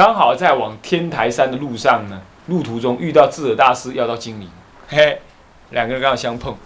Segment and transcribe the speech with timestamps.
[0.00, 4.48] 刚好在往天台山的路上呢，路途中遇到智者大师要到金陵，
[4.88, 5.20] 嘿，
[5.72, 6.56] 两个人刚好相碰，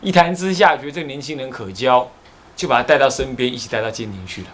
[0.00, 2.08] 一谈之下觉得这个年轻人可交，
[2.54, 4.48] 就把他带到身边，一起带到金陵去了。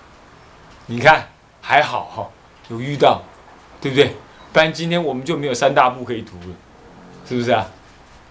[0.87, 1.29] 你看
[1.61, 2.31] 还好哈，
[2.71, 3.21] 有遇到，
[3.79, 4.15] 对不对？
[4.55, 6.57] 不然今天我们就没有三大部可以读了，
[7.29, 7.67] 是不是啊？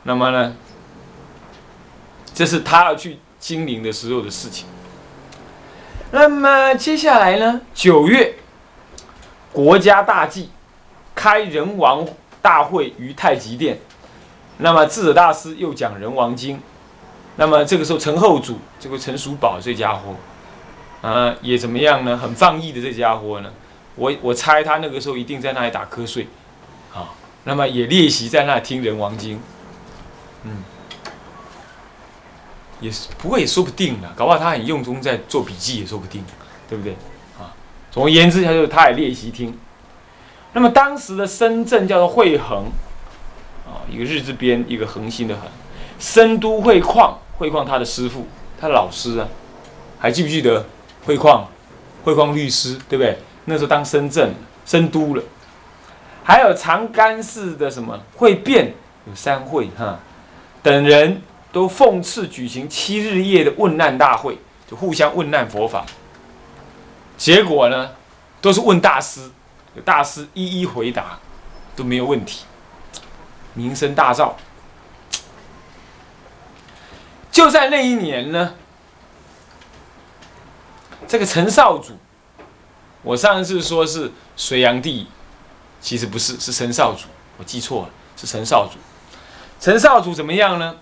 [0.02, 0.56] 那么呢，
[2.34, 4.66] 这是他要去金陵的时候的事情。
[6.10, 8.34] 那么接下来呢，九月。
[9.58, 10.52] 国家大祭，
[11.16, 12.06] 开人王
[12.44, 13.80] 大会于太极殿。
[14.60, 16.62] 那么智者大师又讲人王经。
[17.38, 20.14] 那么这个时候陈后主，这个陈叔宝这家伙，
[21.02, 22.16] 啊，也怎么样呢？
[22.16, 23.52] 很放逸的这家伙呢，
[23.96, 26.28] 我我猜他那个时候一定在那里打瞌睡，
[26.94, 27.10] 啊，
[27.46, 29.42] 那么也练习在那里听人王经。
[30.44, 30.64] 嗯，
[32.80, 36.24] 也是，不过也说不定啊，搞不好他很用功在做笔记也说不定，
[36.70, 36.96] 对不对？
[37.98, 39.58] 总而言之，他就是他也练习听。
[40.54, 42.66] 那么当时的深圳叫做惠恒，
[43.66, 45.46] 啊，一个日字边，一个恒星的恒。
[45.98, 48.28] 深都会矿，会矿他的师傅，
[48.62, 49.28] 他老师啊，
[49.98, 50.64] 还记不记得
[51.06, 51.48] 会矿？
[52.04, 53.18] 会矿律师，对不对？
[53.46, 54.32] 那时候当深圳
[54.64, 55.24] 深都了。
[56.24, 58.76] 还有长干寺的什么会变，
[59.08, 59.98] 有三会哈，
[60.62, 61.20] 等人
[61.52, 64.38] 都奉赐举行七日夜的问难大会，
[64.70, 65.84] 就互相问难佛法。
[67.18, 67.92] 结果呢，
[68.40, 69.32] 都是问大师，
[69.84, 71.18] 大师一一回答，
[71.76, 72.46] 都没有问题，
[73.56, 74.34] 名声大噪。
[77.32, 78.54] 就在那一年呢，
[81.08, 81.98] 这个陈少主，
[83.02, 85.08] 我上次说是隋炀帝，
[85.82, 87.06] 其实不是，是陈少主，
[87.38, 88.78] 我记错了，是陈少主。
[89.60, 90.78] 陈少主怎么样呢？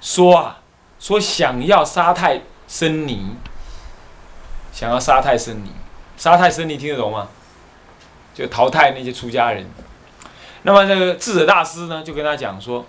[0.00, 0.60] 说啊，
[0.98, 3.36] 说想要杀太僧尼。
[4.74, 5.70] 想要杀太僧尼，
[6.16, 7.28] 杀太僧尼听得懂吗？
[8.34, 9.64] 就淘汰那些出家人。
[10.64, 12.84] 那么这个智者大师呢，就跟他讲说，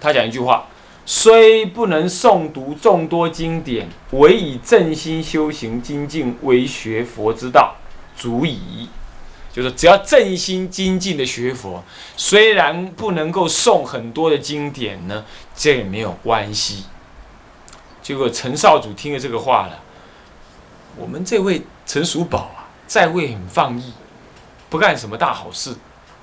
[0.00, 0.66] 他讲一句话：
[1.06, 7.76] 虽不能诵读众多经典，唯以正心修行精进为学佛之道，
[8.16, 8.88] 足矣。
[9.52, 11.84] 就是只要正心精进的学佛，
[12.16, 16.86] 虽然不能够诵很多的经典呢，这也没有关系。
[18.02, 19.78] 结果陈少主听了这个话了。
[20.96, 23.92] 我们这位陈叔宝啊，在位很放逸，
[24.68, 25.74] 不干什么大好事，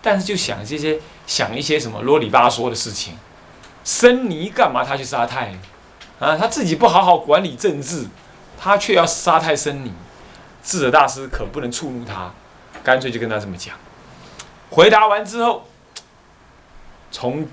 [0.01, 3.17] 但是就想这些想一些什么啰里吧嗦的事情。
[3.83, 5.53] 僧尼干嘛他去杀太？
[6.19, 8.07] 啊，他自己不好好管理政治，
[8.57, 9.91] 他却要杀太僧尼。
[10.61, 12.31] 智者大师可不能触怒他，
[12.83, 13.75] 干脆就跟他这么讲。
[14.69, 15.65] 回答完之后，
[17.09, 17.47] 从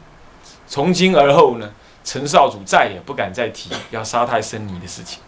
[0.66, 1.70] 从今而后呢，
[2.04, 5.20] 陈少主再也不敢再提要杀太僧尼的事情。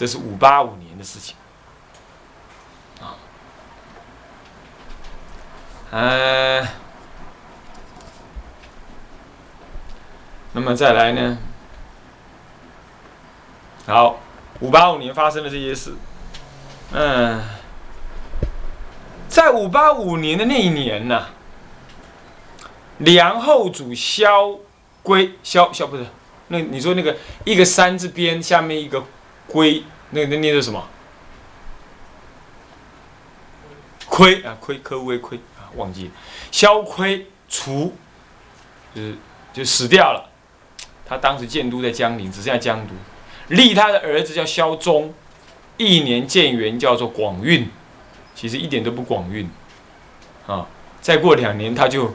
[0.00, 1.36] 这是五八五年的事情，
[3.02, 3.20] 啊，
[5.90, 6.66] 嗯，
[10.52, 11.36] 那么再来呢？
[13.86, 14.20] 好，
[14.60, 15.92] 五八五年发生的这些事，
[16.92, 17.44] 嗯，
[19.28, 21.26] 在五八五年的那一年呢，
[22.96, 24.56] 梁后主萧
[25.02, 26.06] 规萧萧不是，
[26.48, 29.04] 那你说那个一个山字边下面一个。
[29.50, 30.88] 龟，那那念是什么？
[34.08, 36.10] 亏啊，亏，科乌亏啊，忘记。
[36.50, 37.94] 萧亏除，
[38.94, 39.14] 就是
[39.52, 40.30] 就死掉了。
[41.06, 42.94] 他当时建都在江陵，只剩下江都。
[43.48, 45.12] 立他的儿子叫萧宗，
[45.76, 47.68] 一年建元叫做广运，
[48.34, 49.48] 其实一点都不广运
[50.46, 50.66] 啊。
[51.00, 52.14] 再过两年他就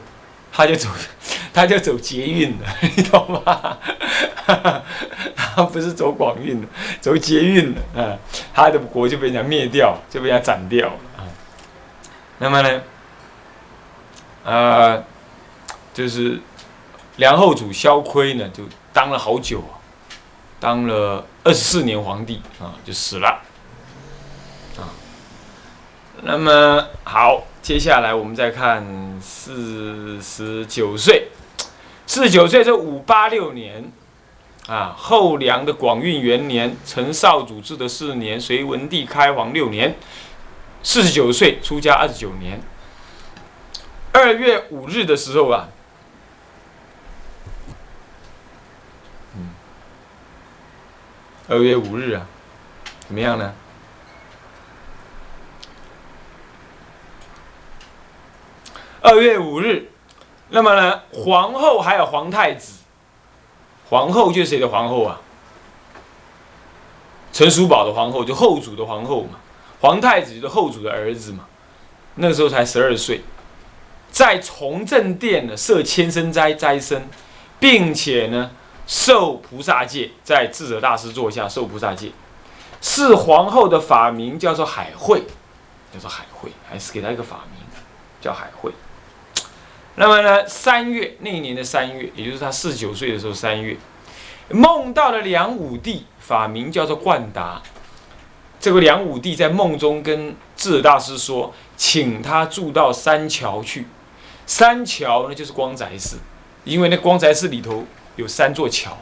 [0.52, 0.88] 他就走
[1.56, 3.78] 他就走捷运了， 你懂吗？
[5.34, 6.68] 他不是走广运的，
[7.00, 8.12] 走捷运的啊，
[8.52, 11.24] 他的国就被人家灭掉，就被人家斩掉了啊。
[12.36, 12.82] 那么呢，
[14.44, 15.02] 呃，
[15.94, 16.38] 就是
[17.16, 19.80] 梁后主萧岿呢，就当了好久啊，
[20.60, 23.40] 当了二十四年皇帝啊，就死了
[24.76, 24.92] 啊。
[26.20, 28.84] 那么好，接下来我们再看
[29.22, 31.28] 四十九岁，
[32.06, 33.92] 四十九岁是五八六年。
[34.66, 39.96] 啊，后梁的广运元年，陈少主治的四年，隋文帝开皇六年，
[40.82, 42.60] 四十九岁出家二十九年。
[44.12, 45.68] 二月五日的时候啊，
[49.36, 49.50] 嗯，
[51.48, 52.26] 二月五日啊，
[53.06, 53.54] 怎么样呢？
[59.00, 59.92] 二月五日，
[60.48, 62.78] 那么呢，皇后还有皇太子。
[63.88, 65.20] 皇后就是谁的皇后啊？
[67.32, 69.38] 陈叔宝的皇后，就后主的皇后嘛。
[69.80, 71.44] 皇太子就是后主的儿子嘛。
[72.16, 73.22] 那时候才十二岁，
[74.10, 77.08] 在崇正殿呢设千生斋斋僧，
[77.60, 78.50] 并且呢
[78.86, 82.10] 受菩萨戒，在智者大师座下受菩萨戒，
[82.80, 85.24] 是皇后的法名叫做海慧，
[85.92, 87.62] 叫做海慧，还是给他一个法名
[88.20, 88.72] 叫海慧。
[89.96, 93.76] 那么呢，三月那一年的三月，也就是他四十九岁的时候，三月
[94.50, 97.62] 梦到了梁武帝，法名叫做冠达。
[98.60, 103.86] 这个梁武帝在梦中跟智者大师说，请他住到三桥去。
[104.46, 106.18] 三桥呢，就是光宅寺，
[106.64, 107.84] 因为那光宅寺里头
[108.16, 108.96] 有三座桥，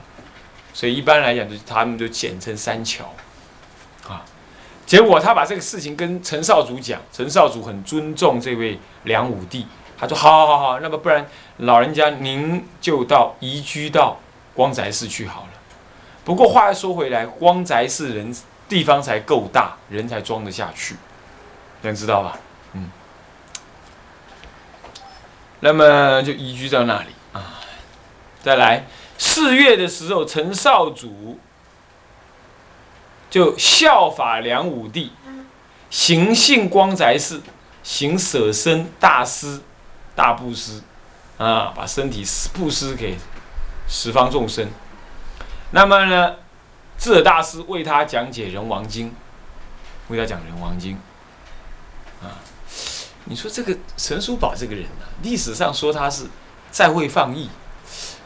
[0.72, 3.14] 所以一般来讲，就他们就简称三桥。
[4.08, 4.24] 啊，
[4.86, 9.66] 结果他把这个事情跟陈少主讲，陈少主很尊重这位梁武帝，
[9.98, 11.26] 他说：好好好，那么不然
[11.58, 14.18] 老人家您就到移居到
[14.54, 15.48] 光宅寺去好了。
[16.24, 18.34] 不过话又说回来，光宅寺人。
[18.66, 20.96] 地方才够大，人才装得下去，
[21.82, 22.38] 能知道吧？
[22.72, 22.90] 嗯，
[25.60, 27.60] 那么就移居到那里啊。
[28.42, 28.86] 再来
[29.18, 31.38] 四月的时候，陈少主
[33.28, 35.12] 就效法梁武帝，
[35.90, 37.42] 行信光宅寺，
[37.82, 39.60] 行舍身大师
[40.14, 40.82] 大布施
[41.38, 43.18] 啊，把身体布施给
[43.88, 44.68] 十方众生。
[45.70, 46.36] 那么呢？
[46.96, 49.08] 智者大师为他讲解《人王经》，
[50.08, 50.96] 为他讲《人王经》
[52.24, 52.38] 啊，
[53.24, 56.26] 你说这个陈叔宝这个人呢，历史上说他是
[56.70, 57.50] 在位放逸，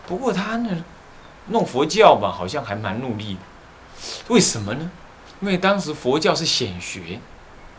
[0.07, 0.85] 不过他呢
[1.47, 3.41] 弄佛教嘛，好像还蛮努力的。
[4.29, 4.91] 为什么呢？
[5.41, 7.19] 因为当时佛教是显学，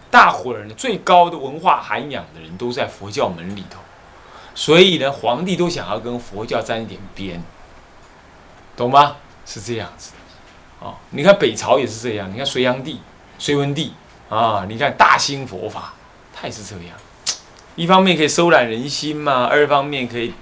[0.10, 3.80] 大伙儿呢最高的文化涵养的人都在佛教门里头，
[4.60, 7.42] 所以呢皇帝都想要跟佛教沾一点边，
[8.76, 9.16] 懂吗？
[9.46, 10.86] 是这样子的。
[10.86, 13.00] 哦，你看北朝也是这样，你看隋炀帝、
[13.38, 13.94] 隋文帝
[14.28, 15.94] 啊，你看大兴佛法，
[16.36, 16.98] 他也是这样。
[17.78, 20.34] 一方面可以收揽人心嘛，二方面可以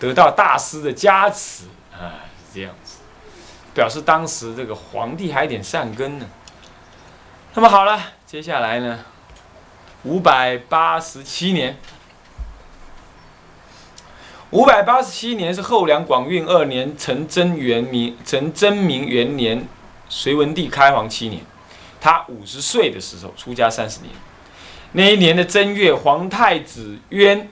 [0.00, 2.96] 得到大师的加持啊，是这样子，
[3.72, 6.26] 表示当时这个皇帝还有点善根呢。
[7.54, 8.98] 那么好了，接下来呢，
[10.02, 11.78] 五百八十七年。
[14.50, 19.66] 五百八十七年是后梁广运二年，陈真元明，陈真明元年，
[20.08, 21.42] 隋文帝开皇七年，
[22.00, 24.10] 他五十岁的时候出家三十年。
[24.92, 27.50] 那一年的正月，皇太子渊，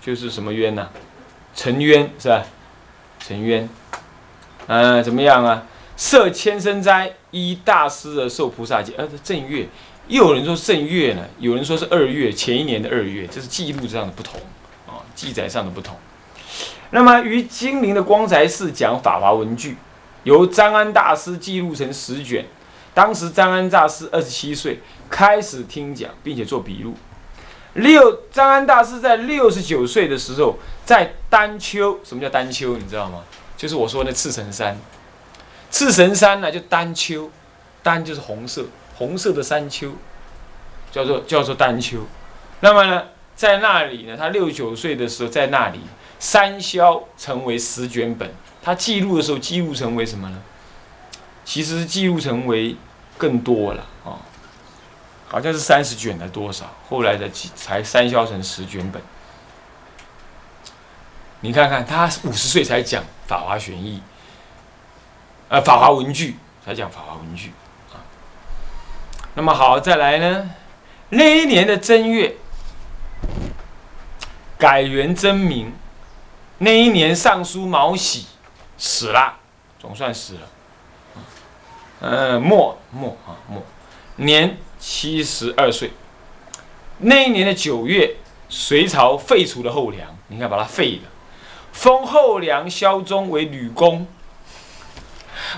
[0.00, 0.90] 就是什么渊呢？
[1.56, 2.44] 陈渊是吧？
[3.18, 3.68] 陈渊，
[4.68, 5.66] 嗯，怎么样啊？
[5.96, 8.92] 设千生斋，依大师而受菩萨戒。
[8.96, 9.66] 呃，正月，
[10.06, 14.40] 又有人说正月呢，有人说是二月，前一年的二月，这是记录上的不同。
[15.20, 15.94] 记载上的不同，
[16.92, 19.72] 那么于金陵的光宅寺讲《法华文具》，
[20.22, 22.46] 由张安大师记录成十卷。
[22.94, 24.80] 当时张安大师二十七岁，
[25.10, 26.94] 开始听讲，并且做笔录。
[27.74, 30.56] 六张安大师在六十九岁的时候，
[30.86, 32.78] 在丹丘，什么叫丹丘？
[32.78, 33.22] 你知道吗？
[33.58, 34.78] 就是我说的赤神山。
[35.70, 37.30] 赤神山呢，就丹丘，
[37.82, 38.64] 丹就是红色，
[38.94, 39.92] 红色的山丘，
[40.90, 41.98] 叫做叫做丹丘。
[42.60, 43.04] 那么呢？
[43.40, 45.80] 在那里呢，他六十九岁的时候，在那里
[46.18, 48.30] 三消成为十卷本。
[48.62, 50.42] 他记录的时候，记录成为什么呢？
[51.42, 52.76] 其实记录成为
[53.16, 54.20] 更多了啊，
[55.26, 59.00] 好像是三十卷的多少，后来的才三消成十卷本。
[61.40, 63.96] 你看看，他五十岁才讲《法华玄义》，
[65.48, 66.32] 呃，《法华文具》
[66.66, 67.48] 才讲《法华文具》
[67.94, 68.04] 啊。
[69.32, 70.50] 那么好，再来呢，
[71.08, 72.29] 那一年的正月。
[74.60, 75.72] 改元真名，
[76.58, 78.26] 那一年尚书毛喜
[78.76, 79.38] 死了，
[79.78, 80.40] 总算死了。
[82.00, 83.62] 嗯，末末啊末，
[84.16, 85.92] 年七十二岁。
[86.98, 88.16] 那一年的九月，
[88.50, 91.08] 隋朝废除了后梁，你看把它废了，
[91.72, 94.06] 封后梁萧宗为吕公，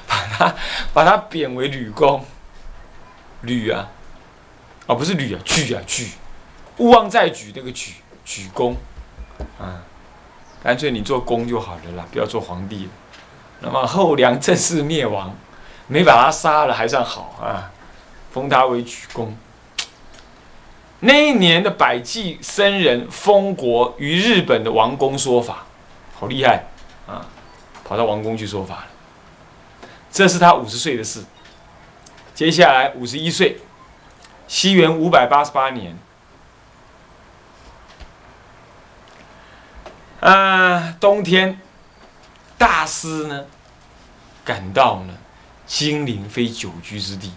[0.06, 0.54] 把他
[0.94, 2.24] 把他贬为吕公。
[3.40, 3.88] 吕啊，
[4.86, 6.12] 哦不是吕啊，举啊举，
[6.76, 7.94] 勿忘再举那个举
[8.24, 8.76] 举公。
[9.60, 9.82] 啊，
[10.62, 12.88] 干脆你做公就好了啦，不要做皇帝。
[13.60, 15.34] 那么后梁正式灭亡，
[15.86, 17.70] 没把他杀了还算好啊，
[18.32, 19.36] 封他为举公。
[21.00, 25.66] 那一年的百济僧人封国于日本的王宫说法，
[26.18, 26.64] 好厉害
[27.06, 27.26] 啊，
[27.84, 28.86] 跑到王宫去说法了。
[30.10, 31.24] 这是他五十岁的事。
[32.34, 33.58] 接下来五十一岁，
[34.46, 35.96] 西元五百八十八年。
[40.22, 41.58] 啊，冬天，
[42.56, 43.44] 大师呢，
[44.44, 45.14] 感到呢，
[45.66, 47.32] 金陵非久居之地，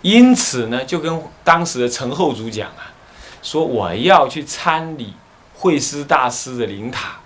[0.00, 2.96] 因此呢，就跟当时的陈后主讲啊，
[3.42, 5.12] 说我要去参礼
[5.54, 7.18] 慧师大师的灵塔，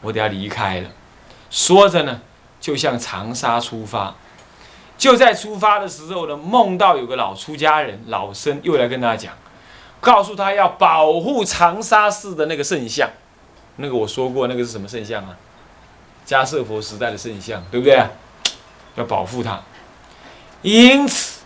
[0.00, 0.88] 我得要离开了。
[1.50, 2.22] 说着呢，
[2.58, 4.14] 就向长沙出发。
[4.96, 9.34] 就在出发的时候呢，梦到有个老出家人老僧又来跟他讲，
[10.00, 13.10] 告诉他要保护长沙寺的那个圣像。
[13.76, 15.36] 那个我说过，那个是什么圣像啊？
[16.26, 18.02] 迦摄佛时代的圣像，对不对？
[18.96, 19.60] 要保护它。
[20.62, 21.40] 因此，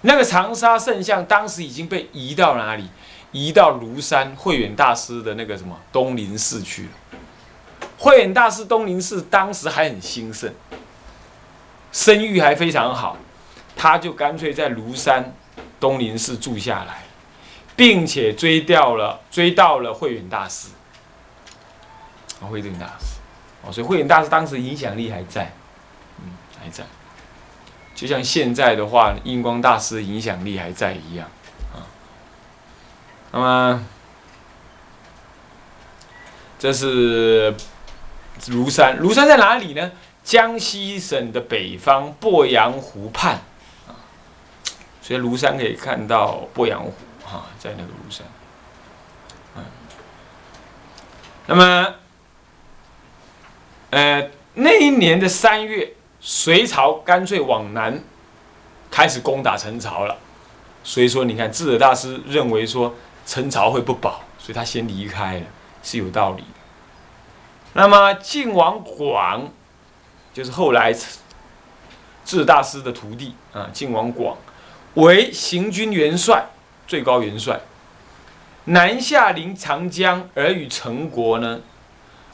[0.00, 2.88] 那个长沙圣像当时已经被移到哪里？
[3.30, 6.90] 移到庐山慧远大师的那个什么东林寺去了。
[7.98, 10.52] 慧远大师东林寺当时还很兴盛，
[11.92, 13.16] 声誉还非常好，
[13.76, 15.34] 他就干脆在庐山
[15.78, 17.04] 东林寺住下来，
[17.76, 20.68] 并且追掉了，追到了慧远大师。
[22.46, 23.20] 慧远大师，
[23.62, 25.52] 哦，所以慧远大师当时影响力还在，
[26.18, 26.30] 嗯，
[26.60, 26.84] 还在。
[27.94, 31.28] 就像现在的话，印光大师影响力还在一样，
[31.72, 31.86] 啊。
[33.30, 33.84] 那么，
[36.58, 37.54] 这是
[38.46, 38.98] 庐山。
[39.00, 39.92] 庐山在哪里呢？
[40.24, 43.34] 江西省的北方鄱阳湖畔，
[43.86, 43.94] 啊。
[45.00, 46.92] 所以庐山可以看到鄱阳湖，
[47.24, 48.26] 哈，在那个庐山。
[49.56, 49.62] 嗯。
[51.46, 51.94] 那么，
[53.92, 55.94] 呃，那一年的三月。
[56.24, 58.00] 隋朝干脆往南
[58.92, 60.16] 开始攻打陈朝了，
[60.84, 62.94] 所以说你看智者大师认为说
[63.26, 65.46] 陈朝会不保，所以他先离开了，
[65.82, 66.48] 是有道理的。
[67.72, 69.50] 那么晋王广
[70.32, 74.38] 就是后来智者大师的徒弟啊，晋王广
[74.94, 76.46] 为行军元帅，
[76.86, 77.60] 最高元帅，
[78.66, 81.62] 南下临长江，而与陈国呢，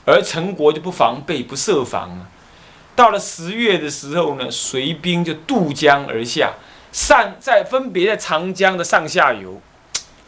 [0.09, 2.27] 而陈国就不防备，不设防啊。
[2.97, 6.55] 到了十月的时候呢，隋兵就渡江而下，
[6.91, 9.61] 上在分别在长江的上下游、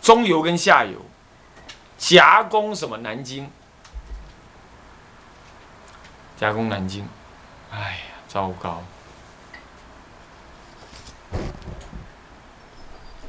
[0.02, 1.06] 中游跟下游
[1.96, 3.50] 夹攻什么南京，
[6.38, 7.08] 夹攻南京，
[7.72, 8.84] 哎呀，糟糕！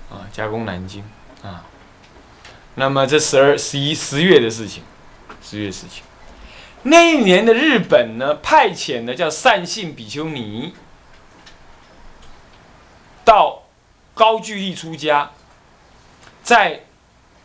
[0.09, 1.01] 啊，夹攻南京
[1.43, 1.63] 啊，
[2.75, 4.83] 那么这十二、十一、十月的事情，
[5.41, 6.03] 十月事情。
[6.83, 10.73] 那一年的日本呢，派遣的叫善信比丘尼
[13.23, 13.63] 到
[14.15, 15.29] 高句丽出家，
[16.41, 16.81] 在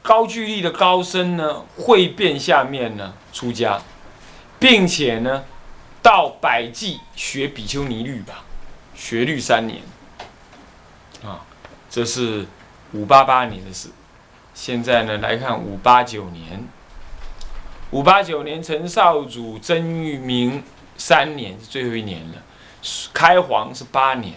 [0.00, 3.82] 高句丽的高僧呢会变下面呢出家，
[4.58, 5.44] 并且呢
[6.00, 8.44] 到百济学比丘尼律吧，
[8.94, 9.82] 学律三年，
[11.22, 11.44] 啊，
[11.90, 12.46] 这是
[12.92, 13.90] 五八八年的事。
[14.54, 16.66] 现在呢来看五八九年。
[17.96, 20.62] 五八九年，陈少祖真明
[20.98, 22.34] 三年是最后一年了，
[23.14, 24.34] 开皇是八年，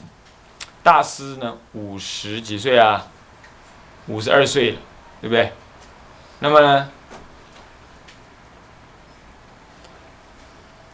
[0.82, 3.08] 大师呢五十几岁啊，
[4.08, 4.78] 五十二岁了，
[5.20, 5.52] 对不对？
[6.40, 6.90] 那么呢，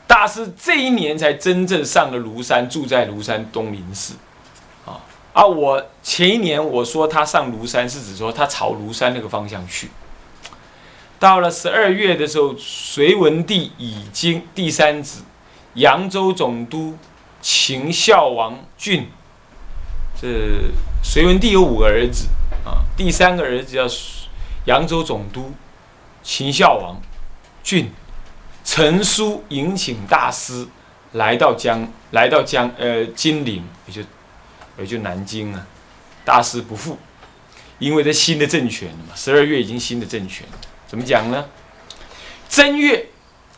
[0.08, 4.16] 大师这一年才真正上了庐山，住在庐山东林寺，
[4.88, 4.98] 啊，
[5.34, 9.92] 啊我前一年我说他上庐山，是指说他朝庐山那个方向去。
[11.20, 15.24] 到了十二月的时候，隋文帝已经第三子，
[15.76, 16.98] 扬州总督
[17.42, 19.08] 秦孝王俊。
[20.22, 20.28] 这
[21.04, 22.28] 隋文帝有五个儿子
[22.66, 23.86] 啊，第三个儿子叫
[24.66, 25.54] 扬州总督
[26.24, 27.02] 秦孝王
[27.64, 27.92] 俊，
[28.64, 30.68] 陈书迎请大师
[31.14, 34.02] 来到江，来到江呃金陵，也就
[34.78, 35.66] 也就南京啊。
[36.24, 36.98] 大师不赴，
[37.78, 40.46] 因为这新的政权嘛，十二月已经新的政权。
[40.88, 41.46] 怎么讲呢？
[42.48, 43.08] 正月，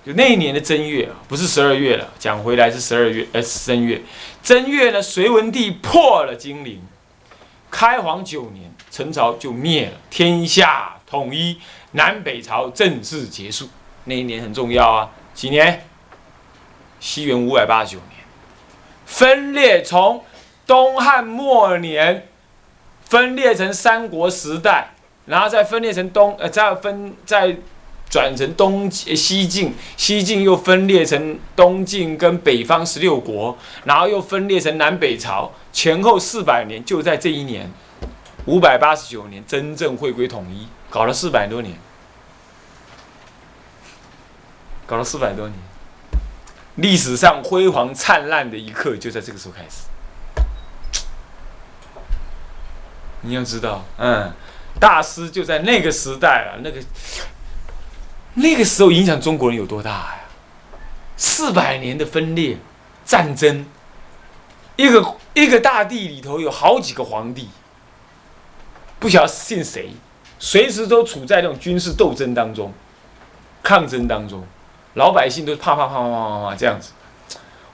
[0.05, 2.13] 就那一年的正月啊，不是十二月了。
[2.17, 4.01] 讲回来是十二月，呃，正月。
[4.41, 6.81] 正月呢，隋文帝破了金陵，
[7.69, 11.59] 开皇九年，陈朝就灭了，天下统一，
[11.91, 13.69] 南北朝正式结束。
[14.05, 15.85] 那一年很重要啊，几年？
[16.99, 18.23] 西元五百八十九年，
[19.05, 20.23] 分裂从
[20.65, 22.29] 东汉末年
[23.03, 24.93] 分裂成三国时代。
[25.27, 27.57] 然后再分裂成东，呃，再分再
[28.09, 37.69] 转成东西晋，西晋又分裂成东晋跟北方十六国，然后又分裂成南北朝，前后四百年，就在这一年，
[38.45, 41.77] 五百八十九年真正回归统一，搞了四百多年，
[44.85, 45.59] 搞了四百多年，
[46.75, 49.87] 历史上辉煌灿烂的一刻就在这个时候开始。
[53.23, 54.31] 你要知道，嗯。
[54.79, 56.81] 大师就在那个时代了，那个
[58.35, 60.19] 那个时候影响中国人有多大呀？
[61.15, 62.57] 四百年的分裂、
[63.03, 63.65] 战争，
[64.75, 67.49] 一个一个大地里头有好几个皇帝，
[68.99, 69.91] 不晓得姓谁，
[70.37, 72.71] 随时都处在那种军事斗争当中、
[73.63, 74.45] 抗争当中，
[74.93, 76.91] 老百姓都怕怕怕怕怕怕这样子，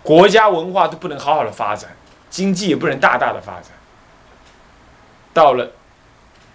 [0.02, 1.96] 国家文化都不能好好的发展，
[2.30, 3.72] 经济也不能大大的发展。
[5.34, 5.72] 到了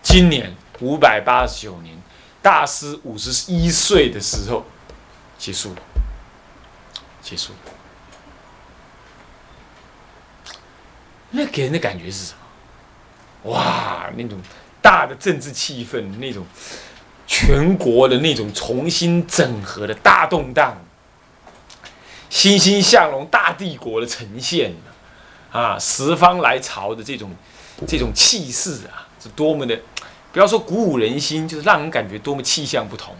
[0.02, 1.96] 今年五百八十九年，
[2.40, 4.64] 大师五十一岁的时候，
[5.36, 5.82] 结束了，
[7.20, 7.58] 结束了。
[11.30, 12.32] 那给人的感觉是什
[13.42, 13.52] 么？
[13.52, 14.40] 哇，那种
[14.80, 16.46] 大的政治气氛，那种
[17.26, 20.76] 全国的那种重新整合的大动荡，
[22.30, 24.74] 欣欣向荣大帝国的呈现
[25.52, 27.34] 啊，十方来朝的这种
[27.86, 29.78] 这种气势啊，多么的，
[30.32, 33.14] 不要说鼓舞人心，就是让人感觉多么气象不同。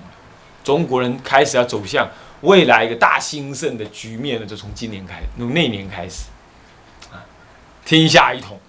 [0.65, 2.09] 中国人开始要走向
[2.43, 6.27] 未来一个大兴盛的局面呢，就从今年开，从那年开始。
[7.85, 8.61] 天下一统。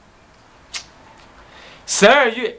[1.85, 2.55] 十二月，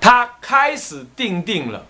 [0.00, 1.84] 他开始定定了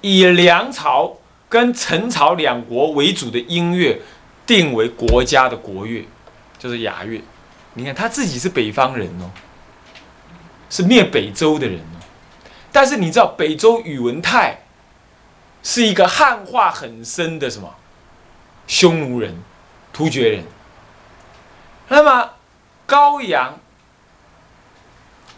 [0.00, 4.00] 以梁朝跟陈朝两国为主的音乐，
[4.44, 6.04] 定为国家的国乐，
[6.58, 7.20] 就是雅乐。
[7.78, 9.30] 你看他自己是北方人哦，
[10.68, 12.02] 是灭北周的人哦。
[12.72, 14.62] 但是你知道北周宇文泰
[15.62, 17.74] 是一个汉化很深的什么
[18.66, 19.42] 匈奴人、
[19.92, 20.44] 突厥人。
[21.88, 22.32] 那么，
[22.84, 23.58] 高阳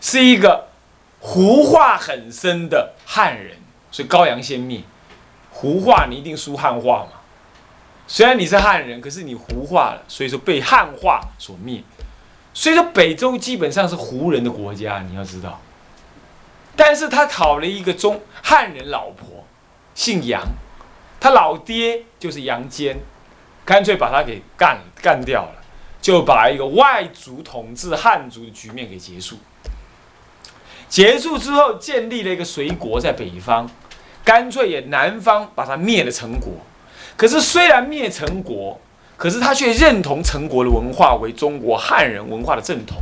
[0.00, 0.68] 是一个
[1.20, 3.59] 胡化很深的汉人，
[3.92, 4.82] 所以高阳先灭。
[5.50, 7.20] 胡化你一定输汉化嘛？
[8.06, 11.85] 虽然你是汉人，可是你胡化了，所以说被汉化所灭。
[12.52, 15.61] 所以说北周基本上是胡人的国家，你要知道。
[16.76, 19.45] 但是他讨了一个中汉人老婆，
[19.95, 20.42] 姓杨，
[21.19, 22.99] 他老爹就是杨坚，
[23.64, 25.57] 干脆把他给干干掉了。
[26.02, 29.37] 就把一个外族统治汉族的局面给结束。
[30.88, 33.69] 结束之后，建立了一个隋国在北方，
[34.25, 36.54] 干脆也南方把它灭了成国。
[37.19, 38.80] 可是虽然灭成国，
[39.21, 42.97] 可是他却认同陈国的文化为中国汉人文化的正统，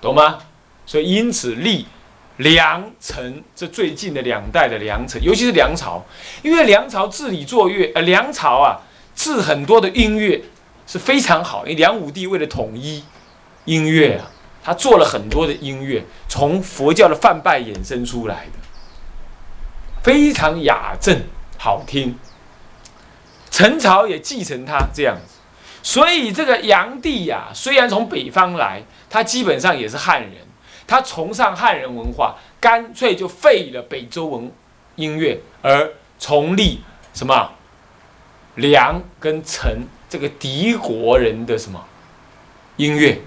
[0.00, 0.38] 懂吗？
[0.86, 1.86] 所以因此立
[2.38, 6.02] 梁陈这最近的两代的梁陈，尤其是梁朝，
[6.42, 8.80] 因为梁朝治理作乐，呃，梁朝啊
[9.14, 10.42] 治很多的音乐。
[10.88, 13.02] 是非常好，因为梁武帝为了统一
[13.64, 14.30] 音乐啊，
[14.62, 18.58] 他做了很多的音乐，从佛教的梵拜衍生出来的，
[20.02, 21.24] 非常雅正
[21.58, 22.16] 好听。
[23.56, 25.36] 陈朝也继承他这样子，
[25.82, 30.32] 所以这个杨帝呀，虽然从北方来，他基本上也是汉人，
[30.86, 34.52] 他崇尚汉人文化，干脆就废了北周文
[34.96, 36.82] 音乐，而重立
[37.14, 37.52] 什么
[38.56, 39.86] 梁跟陈。
[40.06, 41.82] 这个敌国人的什么
[42.76, 43.22] 音乐？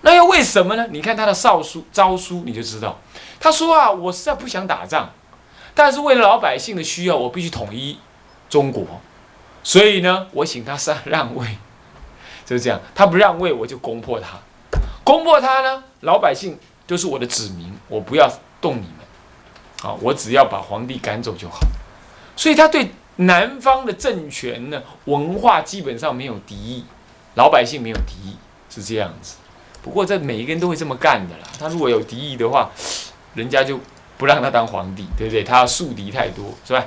[0.00, 0.88] 那又为什么呢？
[0.90, 2.98] 你看他的诏书诏书，你就知道。
[3.38, 5.08] 他说啊，我实在不想打仗，
[5.72, 7.96] 但是为了老百姓的需要，我必须统一
[8.50, 8.84] 中国。
[9.62, 11.46] 所以呢，我请他上让位，
[12.46, 12.80] 就是这样。
[12.94, 14.38] 他不让位，我就攻破他。
[15.04, 19.90] 攻破他呢，老百姓就是我的子民，我不要动你们。
[19.90, 21.58] 啊，我只要把皇帝赶走就好。
[22.36, 22.90] 所以他对。
[23.20, 26.84] 南方的政权呢，文化基本上没有敌意，
[27.34, 28.36] 老百姓没有敌意，
[28.70, 29.34] 是这样子。
[29.82, 31.48] 不过这每一个人都会这么干的啦。
[31.58, 32.70] 他如果有敌意的话，
[33.34, 33.80] 人家就
[34.16, 35.42] 不让他当皇帝，对不对？
[35.42, 36.84] 他要树敌太多，是吧？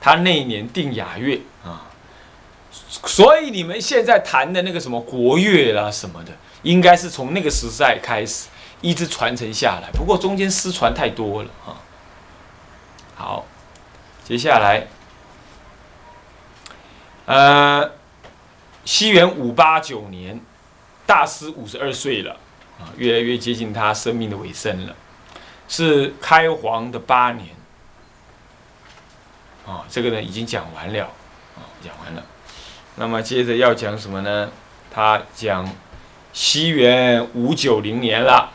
[0.00, 1.86] 他那一年定雅乐啊，
[2.70, 6.32] 所以你们现在谈的那个什么国乐啦什么的，
[6.62, 8.48] 应该是从那个时代开始
[8.80, 9.90] 一直传承下来。
[9.92, 11.76] 不过中间失传太多了啊。
[13.14, 13.46] 好。
[14.22, 14.86] 接下来，
[17.26, 17.90] 呃，
[18.84, 20.40] 西元五八九年，
[21.04, 22.36] 大师五十二岁了，
[22.78, 24.94] 啊，越来越接近他生命的尾声了，
[25.66, 27.48] 是开皇的八年，
[29.70, 31.04] 啊，这个呢已经讲完了，
[31.54, 32.24] 啊，讲完了，
[32.96, 34.50] 那么接着要讲什么呢？
[34.92, 35.72] 他讲
[36.32, 38.50] 西元五九零年了，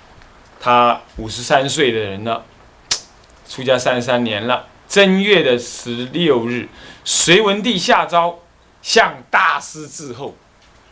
[0.59, 2.43] 他五十三岁的人了，
[3.47, 4.67] 出家三十三年了。
[4.89, 6.67] 正月的十六日，
[7.05, 8.39] 隋文帝下诏
[8.81, 10.35] 向大师致候。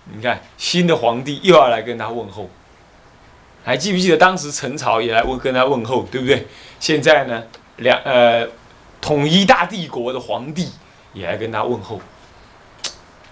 [0.05, 2.49] 你看，新的皇帝又要来跟他问候。
[3.65, 6.47] 还记不记得当时陈朝也来问跟他问候，对不对？
[6.79, 7.43] 现在呢，
[7.77, 8.47] 两呃
[9.03, 10.71] 统一大帝国的皇帝
[11.11, 11.99] 也来跟他问候。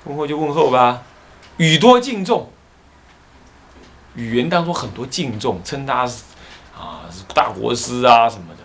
[0.04, 1.02] 问候就问候吧，
[1.56, 2.52] 语多敬重，
[4.16, 6.24] 语言当中很多敬重，称他是
[6.78, 8.64] 啊是大国师啊什么的，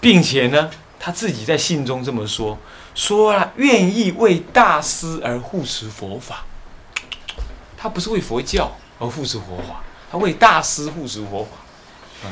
[0.00, 0.68] 并且呢。
[1.04, 2.56] 他自己在信中这么说
[2.94, 6.44] ：“说啊愿意为大师而护持佛法。
[7.76, 11.50] 他不是为佛教而护持佛法，他为大师护持佛法。
[12.24, 12.30] 嗯，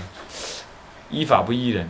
[1.11, 1.89] 依法不依人，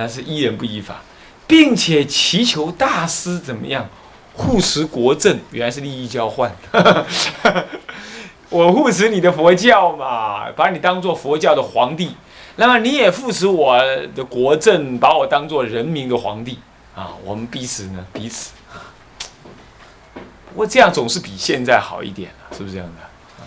[0.00, 1.02] 他是依人不依法，
[1.46, 3.88] 并且祈求大师怎么样
[4.34, 6.50] 护持国政，原来是利益交换。
[8.50, 12.16] 我护持你的佛教嘛，把你当做佛教的皇帝，
[12.56, 13.78] 那么你也护持我
[14.14, 16.58] 的国政，把我当做人民的皇帝
[16.94, 17.14] 啊。
[17.24, 18.94] 我们彼此呢，彼此啊。
[20.50, 23.02] 不过这样总是比现在好一点了，是不是这样的？
[23.42, 23.46] 啊。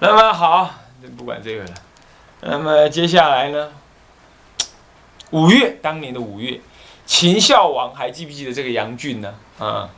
[0.00, 0.74] 那么好，
[1.16, 1.70] 不管这个了。
[2.40, 3.68] 那么接下来呢？
[5.30, 6.60] 五月，当年的五月，
[7.06, 9.34] 秦孝王还记不记得这个杨俊呢？
[9.58, 9.90] 啊。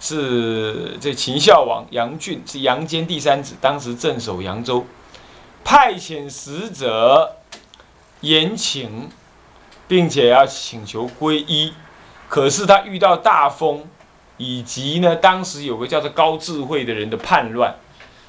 [0.00, 4.84] 是这秦孝王杨俊是杨坚第三子，当时镇守扬州，
[5.64, 7.36] 派遣使者
[8.20, 9.08] 言请，
[9.88, 11.72] 并且要请求皈依，
[12.28, 13.86] 可是他遇到大风，
[14.36, 17.74] 以及呢当时有个叫做高智慧的人的叛乱，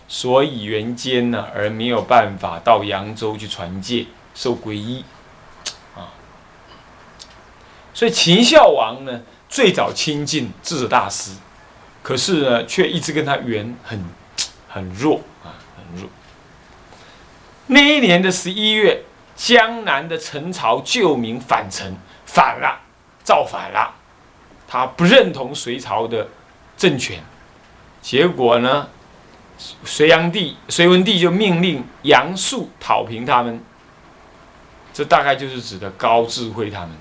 [0.07, 5.03] 所以袁坚呢而没有办法到扬州去传戒受皈依，
[7.95, 11.31] 所以秦孝王呢最早亲近智者大师。
[12.03, 13.99] 可是呢，却一直跟他缘很
[14.69, 16.07] 很弱啊，很弱。
[17.65, 19.01] 那一年的十一月，
[19.35, 21.95] 江南的陈朝旧民反陈，
[22.27, 22.79] 反了，
[23.23, 23.95] 造反了。
[24.67, 26.27] 他不认同隋朝的
[26.77, 27.23] 政权，
[28.03, 28.87] 结果呢，
[29.83, 33.59] 隋炀帝、隋文帝就命令杨素讨平他们。
[34.93, 36.91] 这大概就是指的高智慧他们。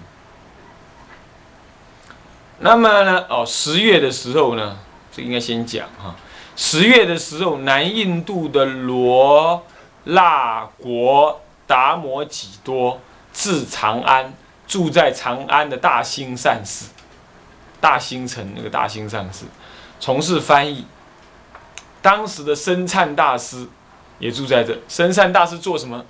[2.65, 4.79] 那么呢，哦，十月的时候呢。
[5.13, 6.17] 这应该先讲哈。
[6.57, 9.63] 十月的时候，南印度的罗
[10.05, 12.99] 腊国达摩几多
[13.35, 14.33] 至长安，
[14.67, 16.87] 住在长安的大兴善寺，
[17.83, 19.45] 大兴城那个大兴善寺，
[20.01, 20.87] 从事翻译。
[22.01, 23.69] 当时的生灿大师
[24.19, 24.77] 也住在这。
[24.89, 26.05] 生灿大师做什么？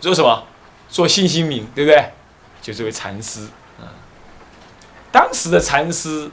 [0.00, 0.44] 做什么？
[0.88, 2.04] 做信心名，对不对？
[2.62, 3.46] 就这位禅师。
[5.18, 6.30] 当时的禅师。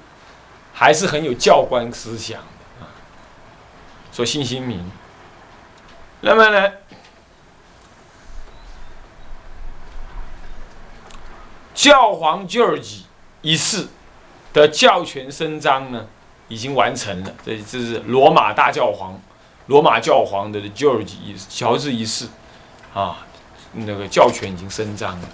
[0.77, 2.91] 还是很有教官思想的啊，
[4.11, 4.91] 说信心明。
[6.19, 6.69] 那么呢，
[11.73, 13.03] 教皇 George
[13.41, 13.87] 一世
[14.51, 16.07] 的教权伸张呢，
[16.49, 17.33] 已经完成了。
[17.45, 19.17] 这这是罗马大教皇，
[19.67, 22.27] 罗马教皇的 George 一乔治一世
[22.93, 23.25] 啊，
[23.71, 25.29] 那个教权已经伸张了。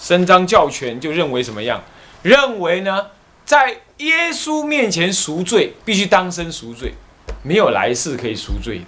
[0.00, 1.80] 伸张教权就认为什么样？
[2.28, 3.06] 认为呢，
[3.46, 6.92] 在耶稣面前赎罪，必须当生赎罪，
[7.42, 8.82] 没有来世可以赎罪。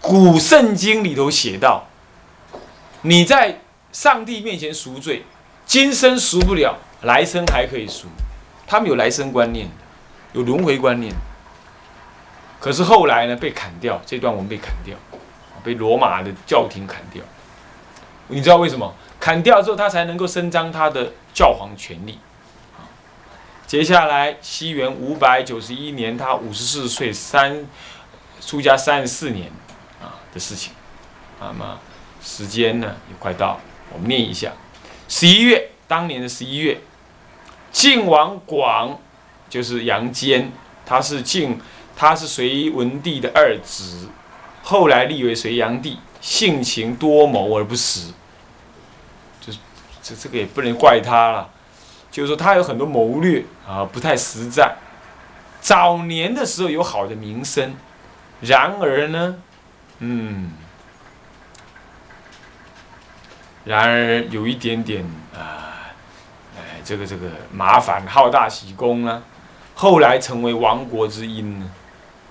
[0.00, 1.88] 古圣经里头写道：
[3.02, 3.58] 你在
[3.90, 5.24] 上帝面前赎罪，
[5.66, 8.06] 今生赎不了，来生还可以赎。
[8.66, 9.68] 他们有来生观念
[10.32, 11.12] 有轮回观念。
[12.60, 14.96] 可是后来呢，被砍掉，这段我们被砍掉，
[15.64, 17.22] 被罗马的教廷砍掉。
[18.28, 18.94] 你知道为什么？
[19.18, 22.20] 砍掉之后，他才能够伸张他的教皇权力。
[23.68, 27.66] 接下来，西元五百九十一年，他五十四岁，三
[28.40, 29.52] 出家三十四年
[30.00, 30.72] 啊的事情。
[31.38, 31.78] 那么
[32.22, 33.60] 时间呢也快到，
[33.92, 34.54] 我们念一下：
[35.06, 36.80] 十一月，当年的十一月，
[37.70, 38.98] 晋王广
[39.50, 40.50] 就是杨坚，
[40.86, 41.60] 他是晋，
[41.94, 44.08] 他是隋文帝的二子，
[44.62, 48.14] 后来立为隋炀帝，性情多谋而不实，
[49.42, 49.58] 就是
[50.02, 51.50] 这这个也不能怪他了。
[52.10, 54.76] 就是说，他有很多谋略啊，不太实在。
[55.60, 57.74] 早年的时候有好的名声，
[58.40, 59.36] 然而呢，
[59.98, 60.52] 嗯，
[63.64, 65.92] 然而有一点点啊，
[66.56, 69.20] 哎，这个这个麻烦，好大喜功啊。
[69.74, 71.70] 后来成为亡国之因呢。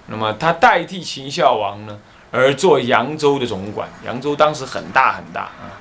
[0.08, 2.00] 那么他代替秦孝王呢，
[2.32, 3.90] 而做扬州的总管。
[4.06, 5.76] 扬州当时很大很大啊，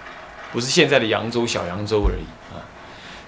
[0.53, 2.59] 不是现在的扬州小扬州而已啊。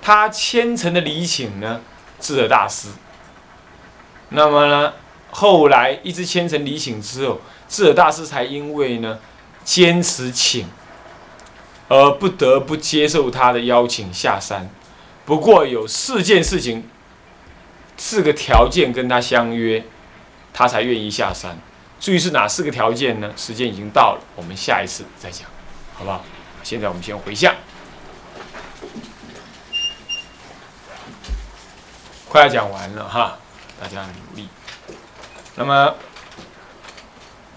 [0.08, 1.82] 他虔诚的礼请呢，
[2.18, 2.88] 智者大师。
[4.30, 4.94] 那么呢，
[5.30, 9.18] 后来一直虔诚礼请之后，智者大师才因为呢
[9.64, 10.66] 坚持请，
[11.88, 14.70] 而不得不接受他的邀请下山。
[15.26, 16.88] 不过有四件事情，
[17.98, 19.84] 四个条件跟他相约，
[20.54, 21.58] 他才愿意下山。
[22.00, 23.30] 至于是哪四个条件呢？
[23.36, 25.46] 时间已经到了，我们下一次再讲，
[25.92, 26.24] 好不好？
[26.62, 27.54] 现在我们先回向。
[32.28, 33.38] 快要讲完了哈，
[33.80, 34.48] 大家努力。
[35.56, 35.94] 那么，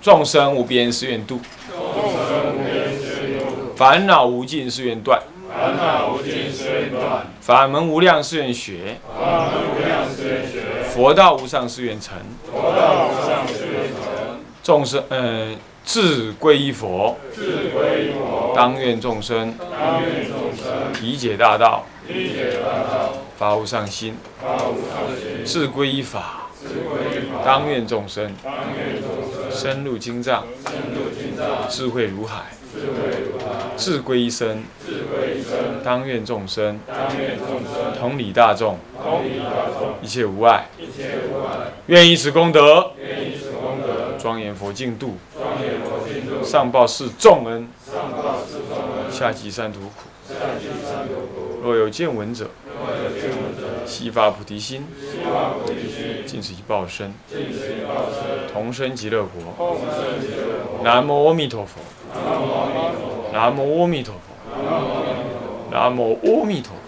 [0.01, 1.39] 众生无边誓愿度，
[3.75, 12.17] 烦恼无尽誓愿断，烦恼无尽誓愿断，法门无量誓愿学，法门无量誓愿学，佛道无上誓愿成，
[12.49, 14.39] 佛道无上誓愿成。
[14.63, 18.53] 众生，嗯，自归依佛，自归依佛。
[18.55, 19.57] 当愿众生。
[19.57, 20.93] 当愿众生。
[21.01, 22.60] 理解大道，理解大道，
[23.41, 26.49] 发无上心，发无上心，自归依法，
[27.43, 28.31] 当愿众生
[29.49, 30.43] 深入经藏，
[31.67, 32.51] 智慧如海，
[33.75, 34.63] 智归一生，
[35.83, 36.79] 当愿众生
[37.99, 38.77] 同理大众，
[40.03, 40.67] 一切无碍。
[41.87, 42.91] 愿以此功德，
[44.19, 45.17] 庄严佛净土，
[46.43, 47.67] 上报四重恩，
[49.09, 50.11] 下济三途苦。
[51.63, 52.49] 若有见闻者，
[53.91, 54.87] 悉发菩提心，
[56.25, 57.13] 尽此一报身，
[58.53, 59.31] 同生极乐国。
[59.57, 60.81] 共生极乐国。
[60.81, 61.81] 南无阿弥陀佛。
[63.33, 64.21] 南无阿弥陀佛。
[65.69, 66.80] 南无阿弥陀佛。